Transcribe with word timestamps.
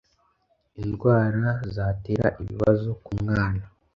indwara 0.81 1.45
zatera 1.75 2.27
ibibazo 2.41 2.89
ku 3.03 3.09
mwana 3.21 3.63